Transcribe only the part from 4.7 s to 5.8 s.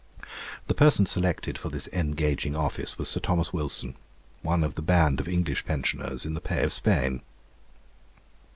the band of English